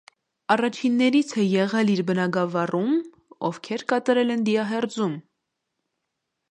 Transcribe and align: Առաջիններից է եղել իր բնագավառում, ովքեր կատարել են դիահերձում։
Առաջիններից 0.53 1.33
է 1.43 1.45
եղել 1.45 1.91
իր 1.97 2.01
բնագավառում, 2.07 2.97
ովքեր 3.51 3.87
կատարել 3.95 4.37
են 4.37 4.45
դիահերձում։ 4.51 5.17